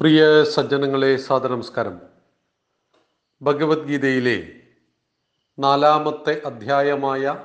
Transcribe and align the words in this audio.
പ്രിയ 0.00 0.44
സജ്ജനങ്ങളെ 0.44 1.16
സാദനമസ്കാരം 1.16 2.00
ഭഗവത്ഗീതയിലെ 3.42 4.62
നാലാമത്തെ 5.58 6.40
അധ്യായമായ 6.44 7.44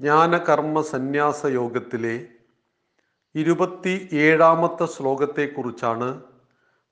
ജ്ഞാനകർമ്മ 0.00 0.80
സന്യാസ 0.80 1.46
യോഗത്തിലെ 1.46 2.26
ഇരുപത്തി 3.34 4.08
ഏഴാമത്തെ 4.12 4.86
ശ്ലോകത്തെക്കുറിച്ചാണ് 4.86 6.22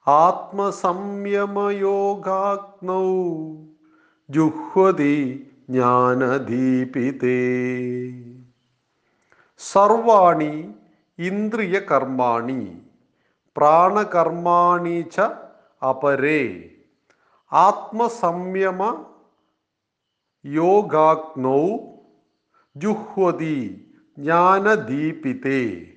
ആത്മസംയമയോഗാഗ്നൗ 0.07 3.05
ജുഹ്വതി 4.29 5.47
ജ്ഞാനദീപിതേ. 5.69 7.41
സർവാണി 9.57 10.73
ഇന്ദ്രിയകർമാണി 11.19 12.81
പ്രാണകർമാണി 13.57 15.01
ച 15.01 15.19
അപരേ. 15.89 16.69
ആത്മസംയമ 17.53 19.05
യോഗാഗ്നൗ 20.45 21.77
ജുഹ്വതി 22.77 23.87
ജ്ഞാനദീപിതേ. 24.17 25.87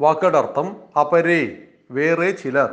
വാക്കടർത്ഥം 0.00 0.76
അപരേ. 1.00 1.68
വേറെ 1.96 2.30
ചിലർ. 2.40 2.70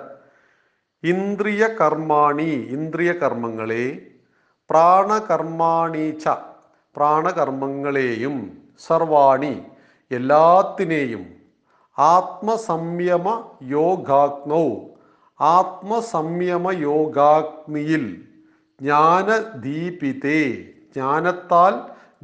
ഇന്ദ്രിയ 1.03 1.63
കർമാണി 1.79 2.51
ഇന്ദ്രിയ 2.75 3.11
കർമ്മങ്ങളെ 3.21 3.85
പ്രാണകർമാണീച്ച 4.69 6.25
പ്രാണകർമ്മങ്ങളെയും 6.95 8.35
സർവാണി 8.79 9.53
എല്ലാത്തിനെയും. 10.11 11.23
ആത്മസംയമ 11.97 13.27
യോഗാഗ്നൗ 13.75 14.65
ആത്മസംയമ 15.39 16.65
യോഗാഗ്നിയിൽ 16.87 18.05
ജ്ഞാനദീപിതേ 18.79 20.41
ജ്ഞാനത്താൽ 20.93 21.75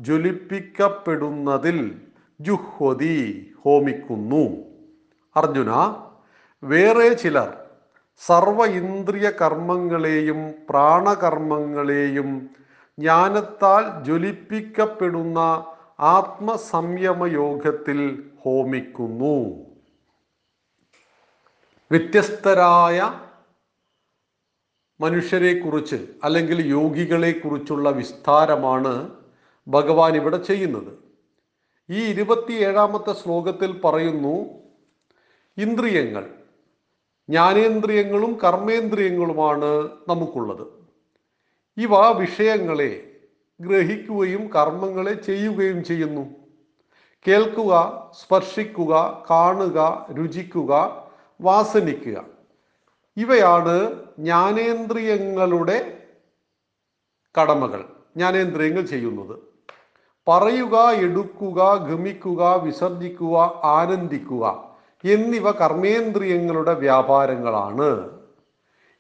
ജ്വലിപ്പിക്കപ്പെടുന്നതിൽ 0.06 1.80
ജുഹ്വതി 2.39 3.17
ഹോമിക്കുന്നു. 3.61 4.44
അർജുന 5.36 5.72
വേറെ 6.63 7.13
ചിലർ 7.13 7.58
സർവ 8.17 8.66
ഇന്ദ്രിയ 8.66 9.31
കർമ്മങ്ങളെയും 9.41 10.53
പ്രാണകർമ്മങ്ങളെയും 10.69 12.49
ജ്ഞാനത്താൽ 12.99 14.05
ജ്വലിപ്പിക്കപ്പെടുന്ന 14.05 15.39
ആത്മസംയമയോഗത്തിൽ 15.99 18.31
ഹോമിക്കുന്നു. 18.45 19.66
വ്യത്യസ്തരായ 21.91 23.21
മനുഷ്യരെക്കുറിച്ച് 25.02 26.08
അല്ലെങ്കിൽ 26.23 26.66
യോഗികളെക്കുറിച്ചുള്ള 26.66 27.89
വിസ്താരമാണ് 27.89 29.09
ഭഗവാൻ 29.67 30.16
ഇവിടെ 30.16 30.38
ചെയ്യുന്നത്. 30.38 30.97
ഈ 31.89 32.03
ഇരുപത്തിയേഴാമത്തെ 32.03 33.14
ശ്ലോകത്തിൽ 33.14 33.81
പറയുന്നു 33.81 34.64
ഇന്ദ്രിയങ്ങൾ 35.58 36.36
ജ്ഞാനേന്ദ്രിയങ്ങളും 37.30 38.39
കർമ്മേന്ദ്രിയങ്ങളുമാണ് 38.44 39.89
നമുക്കുള്ളത്. 40.08 40.67
ഇവ 41.78 42.09
വിഷയങ്ങളെ 42.09 43.11
ഗ്രഹിക്കുകയും 43.61 44.47
കർമ്മങ്ങളെ 44.47 45.14
ചെയ്യുകയും 45.14 45.83
ചെയ്യുന്നു. 45.83 46.36
കേൾക്കുക 47.28 48.04
സ്പർശിക്കുക 48.14 49.23
കാണുക 49.30 50.08
രുചിക്കുക 50.17 51.04
വാസനിക്കുക. 51.42 52.26
ഇവയാണ് 53.17 54.04
ജ്ഞാനേന്ദ്രിയങ്ങളുടെ 54.20 56.08
കടമകൾ. 57.42 57.82
ജ്ഞാനേന്ദ്രിയങ്ങൾ 58.17 58.82
ചെയ്യുന്നത്. 58.82 59.39
പറയുക 60.27 60.89
എടുക്കുക 60.92 61.76
ഗമിക്കുക 61.76 62.64
വിസർജിക്കുക 62.64 63.61
ആനന്ദിക്കുക. 63.64 64.67
എന്നിവ 65.03 65.52
കർമ്മേന്ദ്രിയങ്ങളുടെ 65.52 66.73
വ്യാപാരങ്ങളാണ്. 66.73 67.89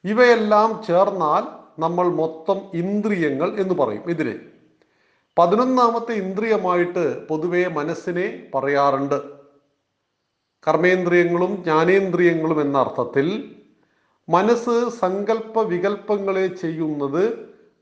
ഇവയെല്ലാം 0.05 0.83
ചേർന്നാൽ 0.87 1.43
നമ്മൾ 1.79 2.07
മൊത്തം 2.21 2.59
ഇന്ദ്രിയങ്ങൾ 2.73 3.49
എന്ന് 3.59 3.73
പറയും 3.73 4.09
ഇതിനെ. 4.09 4.35
പതിനൊന്നാമത്തെ 5.37 6.13
ഇന്ദ്രിയമായിട്ട് 6.13 7.27
പൊതുവെ 7.29 7.67
മനസ്സിനെ 7.67 8.49
പറയാറുണ്ട്. 8.55 9.19
കർമ്മേന്ദ്രിയങ്ങളും 10.67 11.63
ജ്ഞാനേന്ദ്രിയങ്ങളും 11.63 12.61
എന്ന 12.61 12.77
അർത്ഥത്തിൽ 12.77 13.27
മനസ്സ് 14.29 14.89
സങ്കല്പ 15.01 15.61
വികല്പങ്ങളെ 15.61 16.47
ചെയ്യുന്നത് 16.47 17.23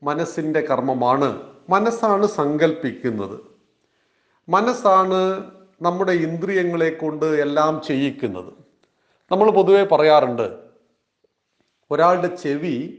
മനസ്സിന്റെ 0.02 0.60
കർമ്മമാണ്. 0.60 1.30
മനസ്സാണ് 1.70 2.26
സങ്കല്പിക്കുന്നത് 2.26 3.38
മനസ്സാണ് 4.48 5.20
നമ്മുടെ 5.82 6.12
ഇന്ദ്രിയങ്ങളെ 6.12 6.90
കൊണ്ട് 6.90 7.26
എല്ലാം 7.26 7.82
ചെയ്യിക്കുന്നത്. 7.88 8.52
നമ്മൾ 9.32 9.50
പൊതുവെ 9.50 9.84
പറയാറുണ്ട് 9.84 10.56
ഒരാളുടെ 11.90 12.36
ചെവി 12.36 12.98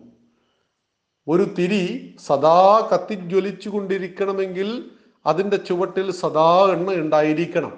ഒരു 1.29 1.43
തിരി 1.43 2.15
സദാ 2.27 2.89
കത്തിജ്വലിച്ചു 2.93 3.69
കൊണ്ടിരിക്കണമെങ്കിൽ 3.69 4.91
അതിന്റെ 5.27 5.57
ചുവട്ടിൽ 5.57 6.11
സദാ 6.11 6.73
എണ്ണ 6.73 6.91
ഉണ്ടായിരിക്കണം. 6.93 7.73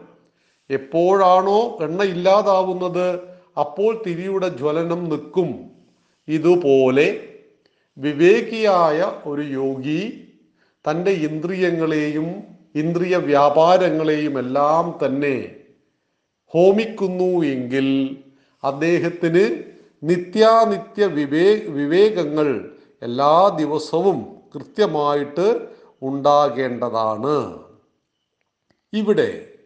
എപ്പോഴാണോ 0.71 1.79
എണ്ണ 1.81 2.03
ഇല്ലാതാവുന്നത് 2.03 3.21
അപ്പോൾ 3.61 4.03
തിരിയുടെ 4.07 4.49
ജ്വലനം 4.49 5.09
നിൽക്കും. 5.09 5.71
ഇതുപോലെ 6.29 7.32
വിവേകിയായ 7.97 9.13
ഒരു 9.25 9.43
യോഗി 9.43 10.03
തന്റെ 10.85 11.11
ഇന്ദ്രിയങ്ങളെയും 11.11 12.45
ഇന്ദ്രിയ 12.75 13.17
വ്യാപാരങ്ങളെയും 13.17 14.39
എല്ലാം 14.39 14.99
തന്നെ 15.07 15.37
ഹോമിക്കുന്നു 16.55 17.45
എങ്കിൽ 17.45 17.89
അദ്ദേഹത്തിന് 18.65 19.45
നിത്യാനിത്യ 20.03 21.07
വിവേ 21.07 21.55
വിവേകങ്ങൾ 21.67 22.49
എല്ലാ 23.03 23.49
ദിവസവും 23.49 24.19
കൃത്യമായിട്ട് 24.55 25.69
ഉണ്ടാകേണ്ടതാണ്. 26.03 27.37
ഇവിടെ 28.93 29.59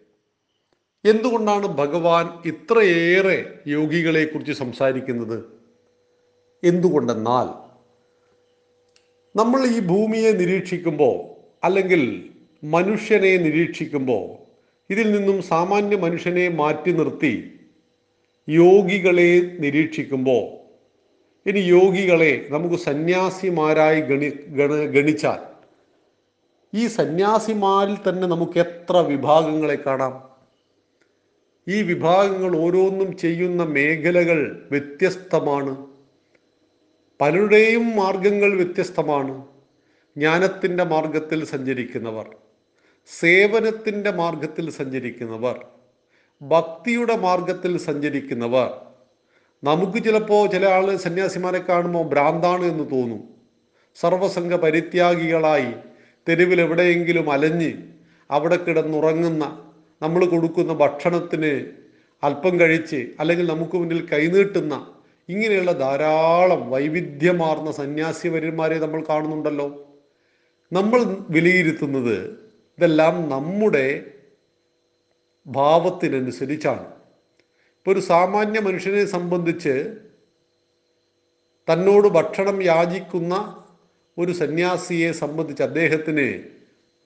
എന്തുകൊണ്ടാണ് 1.05 1.67
ഭഗവാൻ 1.67 2.27
ഇത്രയേറെ 2.45 3.63
യോഗികളെ 3.67 4.25
കുറിച്ച് 4.25 4.53
സംസാരിക്കുന്നത്? 4.53 5.39
എന്തുകൊണ്ടെന്നാൽ 6.63 7.66
നമ്മൾ 9.37 9.67
ഈ 9.67 9.81
ഭൂമിയെ 9.81 10.33
നിരീക്ഷിക്കുമ്പോൾ 10.33 11.17
അല്ലെങ്കിൽ 11.65 12.33
മനുഷ്യനെ 12.65 13.37
നിരീക്ഷിക്കുമ്പോൾ 13.37 14.25
ഇതിൽ 14.91 15.11
നിന്നും 15.11 15.43
സാമാന്യ 15.43 15.97
മനുഷ്യനെ 15.97 16.49
മാറ്റി 16.49 16.93
നിർത്തി 16.93 17.53
യോഗികളെ 18.49 19.57
നിരീക്ഷിക്കുമ്പോൾ 19.59 20.45
ഇനി 21.47 21.59
യോഗികളെ 21.59 22.47
നമുക്ക് 22.51 22.75
സന്യാസിമാരായി 22.75 24.01
ഗണി 24.01 24.29
ഗണ 24.49 24.75
ഗണിച്ചാൽ 24.75 25.41
ഈ 26.75 26.87
സന്യാസിമാരിൽ 26.87 27.97
തന്നെ 28.09 28.29
നമുക്ക് 28.29 28.59
എത്ര 28.59 28.97
വിഭാഗങ്ങളെ 28.97 29.77
കാണാം? 29.77 30.15
ഈ 31.69 31.83
വിഭാഗങ്ങൾ 31.83 32.57
ഓരോന്നും 32.57 33.17
ചെയ്യുന്ന 33.17 33.63
മേഖലകൾ 33.63 34.67
വ്യത്യസ്തമാണ്. 34.71 35.96
പലരുടെയും 37.21 37.97
മാർഗങ്ങൾ 37.97 38.57
വ്യത്യസ്തമാണ്. 38.57 39.43
ജ്ഞാനത്തിന്റെ 40.17 40.85
മാർഗത്തിൽ 40.85 41.45
സഞ്ചരിക്കുന്നവർ 41.45 42.27
സേവനത്തിന്റെ 43.11 44.11
മാർഗത്തിൽ 44.11 44.71
സഞ്ചരിക്കുന്നവർ 44.71 45.57
ഭക്തിയുടെ 46.43 47.17
മാർഗത്തിൽ 47.17 47.77
സഞ്ചരിക്കുന്നവർ. 47.79 48.69
നമുക്ക് 49.63 50.05
ചിലപ്പോൾ 50.05 50.51
ചില 50.51 50.67
ആൾ 50.67 50.97
സന്യാസിമാരെ 50.97 51.59
കാണുമ്പോൾ 51.59 52.05
ഭ്രാന്താണ് 52.09 52.65
എന്ന് 52.65 52.91
തോന്നും. 52.91 53.23
സർവസംഘ 53.95 54.57
പരിത്യാഗികളായി 54.57 55.71
തെരുവിൽ 56.29 56.61
എവിടെയെങ്കിലും 56.61 57.33
അലഞ്ഞ് 57.33 57.73
അവിടെ 58.31 58.57
കിടന്നുറങ്ങുന്ന 58.57 59.45
നമ്മൾ 60.03 60.25
കൊടുക്കുന്ന 60.25 60.73
ഭക്ഷണത്തിന് 60.73 61.53
അല്പം 62.23 62.61
കഴിച്ച് 62.61 63.07
അല്ലെങ്കിൽ 63.21 63.47
നമുക്ക് 63.47 63.77
മുന്നിൽ 63.77 64.09
കൈനീട്ടുന്ന 64.13 64.96
ഇങ്ങനെയുള്ള 65.29 65.73
ധാരാളം 65.73 66.71
വൈവിധ്യമാർന്ന 66.71 67.71
സന്യാസിവര്യന്മാരെ 67.71 68.79
നമ്മൾ 68.79 69.05
കാണുന്നുണ്ടല്ലോ. 69.09 69.97
നമ്മൾ 70.73 71.01
വിലയിരുത്തുന്നത് 71.31 72.17
ഇതെല്ലാം 72.79 73.29
നമ്മുടെ 73.29 74.13
ഭാവത്തിനനുസരിച്ചാണ്. 75.47 76.87
ഇപ്പോൾ 77.79 77.93
ഒരു 77.93 78.01
സാമാന്യ 78.01 78.61
മനുഷ്യനെ 78.61 79.05
സംബന്ധിച്ച് 79.05 79.97
തന്നോട് 81.73 82.09
ഭക്ഷണം 82.09 82.63
യാചിക്കുന്ന 82.63 83.65
ഒരു 84.19 84.33
സന്യാസിയെ 84.33 85.13
സംബന്ധിച്ച് 85.13 85.63
അദ്ദേഹത്തിന് 85.63 86.43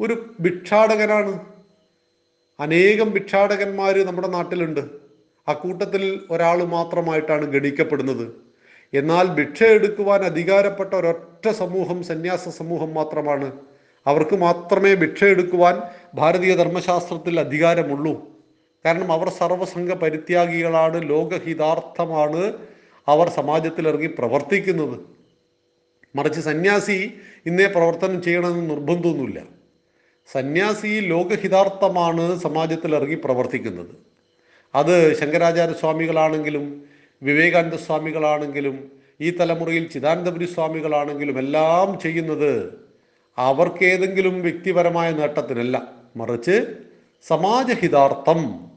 ഒരു 0.00 0.34
ഭിക്ഷാടകനാണ്. 0.40 1.40
അനേകം 2.60 3.10
ഭിക്ഷാടകന്മാർ 3.10 4.06
നമ്മുടെ 4.06 4.28
നാട്ടിലുണ്ട്. 4.28 5.09
അക്കൂട്ടത്തിൽ 5.50 6.20
ഒരാൾ 6.30 6.58
മാത്രമായിട്ടാണ് 6.64 7.44
ഗണിക്കപ്പെടുന്നത്. 7.44 8.24
എന്നാൽ 8.94 9.26
ഭിക്ഷ 9.28 9.62
എടുക്കുവാൻ 9.62 10.20
അധികാരപ്പെട്ട 10.24 10.94
ഒരൊറ്റ 10.94 11.48
സമൂഹം 11.50 12.02
സന്യാസ 12.02 12.48
സമൂഹം 12.48 12.94
മാത്രമാണ്. 12.94 13.48
അവർക്ക് 14.06 14.36
മാത്രമേ 14.36 14.94
ഭിക്ഷ 14.94 15.24
എടുക്കുവാൻ 15.24 15.76
ഭാരതീയ 16.14 16.56
ധർമ്മശാസ്ത്രത്തിൽ 16.56 17.40
അധികാരമുള്ളൂ. 17.40 18.14
കാരണം 18.84 19.12
അവർ 19.12 19.28
സർവസംഘ 19.28 19.94
പരിത്യാഗികളാണ് 19.94 21.08
ലോകഹിതാർത്ഥമാണ് 21.08 22.42
അവർ 23.08 23.28
സമാജത്തിൽ 23.28 23.88
ഇറങ്ങി 23.88 24.06
പ്രവർത്തിക്കുന്നത്. 24.06 24.98
മറിച്ച് 26.16 26.40
സന്യാസി 26.40 26.98
ഇന്നേ 27.46 27.66
പ്രവർത്തനം 27.66 28.22
ചെയ്യണമെന്ന് 28.22 28.70
നിർബന്ധമൊന്നുമില്ല. 28.70 29.40
സന്യാസി 30.32 30.92
ലോകഹിതാർത്ഥമാണ് 31.12 32.24
സമാജത്തിൽ 32.38 32.94
ഇറങ്ങി 32.94 33.18
പ്രവർത്തിക്കുന്നത്. 33.24 33.92
അത് 34.74 35.20
ശങ്കരാചാര്യ 35.20 35.72
സ്വാമികളാണെങ്കിലും 35.72 36.82
വിവേകാനന്ദ 37.22 37.74
സ്വാമികളാണെങ്കിലും 37.74 38.90
ഈ 39.20 39.30
തലമുറയിൽ 39.30 39.88
ചിദാനന്ദപുരി 39.88 40.44
സ്വാമികളാണെങ്കിലും 40.44 41.38
എല്ലാം 41.38 42.00
ചെയ്യുന്നത് 42.00 42.78
അവർക്കേതെങ്കിലും 43.38 44.42
വ്യക്തിപരമായ 44.42 45.10
നേട്ടത്തിനല്ല. 45.10 45.92
മറിച്ച് 46.16 46.76
സമാജഹിതാർത്ഥം 47.28 48.70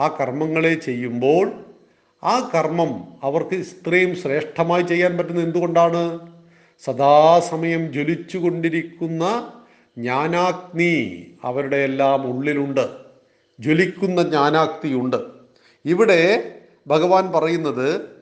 ആ 0.00 0.16
കർമ്മങ്ങളെ 0.20 0.74
ചെയ്യുമ്പോൾ 0.74 1.64
ആ 2.24 2.50
കർമ്മം 2.54 3.04
അവർക്ക് 3.22 3.54
ഇത്രയും 3.54 4.16
ശ്രേഷ്ഠമായി 4.16 4.82
ചെയ്യാൻ 4.82 5.16
പറ്റുന്നത് 5.16 5.44
എന്തുകൊണ്ടാണ്? 5.44 6.18
സദാസമയം 6.84 7.92
ജ്വലിച്ചു 7.92 8.38
കൊണ്ടിരിക്കുന്ന 8.38 9.52
ജ്ഞാനാഗ്നി 9.98 11.26
അവരുടെ 11.44 11.76
എല്ലാം 11.76 12.26
ഉള്ളിലുണ്ട്. 12.26 12.88
ജ്വലിക്കുന്ന 13.60 14.22
ജ്ഞാനാഗ്നിയുണ്ട്. 14.22 15.37
ഇവിടെ 15.84 16.52
ഭഗവാൻ 16.86 17.32
പറയുന്നത് 17.32 18.18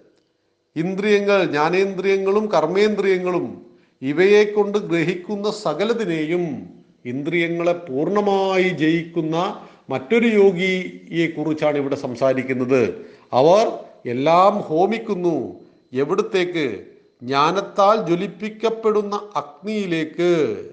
ഇന്ദ്രിയങ്ങൾ 0.77 1.45
ജ്ഞാനേന്ദ്രിയങ്ങളും 1.45 2.47
കർമ്മേന്ദ്രിയങ്ങളും 2.47 3.67
ഇവയെ 4.03 4.45
കൊണ്ട് 4.45 4.79
ഗ്രഹിക്കുന്ന 4.79 5.51
സകലതിനെയും 5.51 6.69
ഇന്ദ്രിയങ്ങളെ 7.05 7.73
പൂർണമായി 7.73 8.63
ജയിക്കുന്ന 8.63 9.61
മറ്റൊരു 9.91 10.27
യോഗിയെ 10.27 11.27
കുറിച്ചാണ് 11.27 11.77
ഇവിടെ 11.77 11.95
സംസാരിക്കുന്നത്. 11.97 13.07
അവർ 13.33 13.79
എല്ലാം 14.07 14.61
ഹോമിക്കുന്നു. 14.61 15.61
എവിടത്തേക്ക്? 15.93 16.85
ജ്ഞാനത്താൽ 17.23 18.07
ജ്വലിപ്പിക്കപ്പെടുന്ന 18.07 19.31
അഗ്നിയിലേക്ക്. 19.37 20.71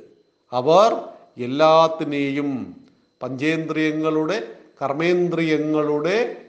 അവർ 0.54 0.96
എല്ലാത്തിനെയും 1.44 2.76
പഞ്ചേന്ദ്രിയങ്ങളുടെ 3.22 4.48
കർമ്മേന്ദ്രിയങ്ങളുടെ 4.82 6.43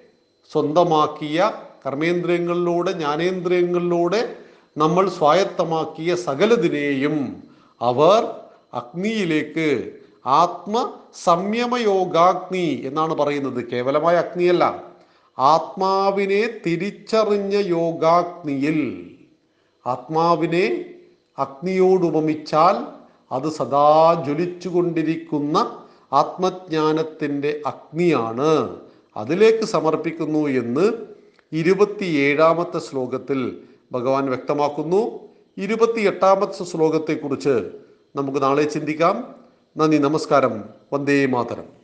സ്വന്തമാക്കിയ 0.52 1.38
കർമ്മേന്ദ്രിയങ്ങളിലൂടെ 1.86 2.92
ജ്ഞാനേന്ദ്രിയങ്ങളിലൂടെ 2.92 4.36
നമ്മൾ 4.76 5.08
സ്വായത്തമാക്കിയ 5.08 6.14
സകലതിനെയും 6.14 7.42
അവർ 7.80 8.20
അഗ്നിയിലേക്ക് 8.74 9.68
ആത്മ 10.24 10.74
സംയമയോഗാഗ്നി 11.24 12.82
എന്നാണ് 12.84 13.14
പറയുന്നത്. 13.14 13.68
കേവലമായ 13.68 14.16
അഗ്നിയല്ല. 14.16 14.64
ആത്മാവിനെ 15.38 16.60
തിരിച്ചറിഞ്ഞ 16.66 17.54
യോഗാഗ്നിയിൽ 17.56 18.78
ആത്മാവിനെ 19.86 20.66
അഗ്നിയോട് 21.38 22.04
ഉപമിച്ചാൽ 22.06 22.76
അത് 23.32 23.48
സദാ 23.48 24.14
ജ്വലിച്ചുകൊണ്ടിരിക്കുന്ന 24.24 25.56
ആത്മജ്ഞാനത്തിന്റെ 26.12 27.60
അഗ്നിയാണ്. 27.66 28.80
അതിലേക്ക് 29.16 29.64
സമർപ്പിക്കുന്നു 29.64 30.48
എന്ന് 30.48 30.92
ഇരുപത്തിയേഴാമത്തെ 31.52 32.78
ശ്ലോകത്തിൽ 32.78 33.60
ഭഗവാൻ 33.92 34.26
വ്യക്തമാക്കുന്നു. 34.26 35.20
ഇരുപത്തിയെട്ടാമത്തെ 35.58 36.64
ശ്ലോകത്തെക്കുറിച്ച് 36.64 37.70
നമുക്ക് 38.16 38.42
നാളെ 38.42 38.62
ചിന്തിക്കാം. 38.62 39.34
നന്ദി 39.76 39.98
നമസ്കാരം. 39.98 40.64
വന്ദേ 40.92 41.26
മാതരം. 41.26 41.83